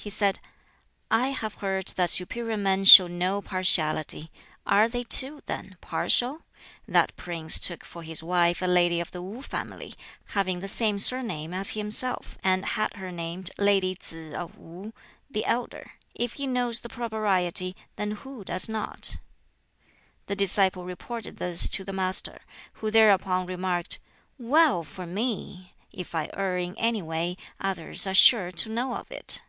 He 0.00 0.10
said, 0.10 0.38
"I 1.10 1.30
have 1.30 1.54
heard 1.54 1.88
that 1.96 2.10
superior 2.10 2.56
men 2.56 2.84
show 2.84 3.08
no 3.08 3.42
partiality; 3.42 4.30
are 4.64 4.88
they, 4.88 5.02
too, 5.02 5.42
then, 5.46 5.76
partial? 5.80 6.42
That 6.86 7.16
prince 7.16 7.58
took 7.58 7.84
for 7.84 8.04
his 8.04 8.22
wife 8.22 8.62
a 8.62 8.66
lady 8.68 9.00
of 9.00 9.10
the 9.10 9.20
Wu 9.20 9.42
family, 9.42 9.94
having 10.28 10.60
the 10.60 10.68
same 10.68 11.00
surname 11.00 11.52
as 11.52 11.70
himself, 11.70 12.38
and 12.44 12.64
had 12.64 12.94
her 12.94 13.10
named 13.10 13.50
'Lady 13.58 13.96
Tsz 13.96 14.34
of 14.34 14.56
Wu, 14.56 14.92
the 15.28 15.44
elder,' 15.44 15.94
If 16.14 16.34
he 16.34 16.46
knows 16.46 16.78
the 16.80 16.88
Proprieties, 16.88 17.74
then 17.96 18.12
who 18.12 18.44
does 18.44 18.68
not?" 18.68 19.16
The 20.26 20.36
disciple 20.36 20.84
reported 20.84 21.38
this 21.38 21.68
to 21.70 21.82
the 21.82 21.92
Master, 21.92 22.42
who 22.74 22.92
thereupon 22.92 23.46
remarked, 23.46 23.98
"Well 24.38 24.84
for 24.84 25.08
me! 25.08 25.74
If 25.90 26.14
I 26.14 26.30
err 26.34 26.56
in 26.56 26.76
any 26.78 27.02
way, 27.02 27.36
others 27.60 28.06
are 28.06 28.14
sure 28.14 28.52
to 28.52 28.68
know 28.70 28.94
of 28.94 29.10
it." 29.10 29.42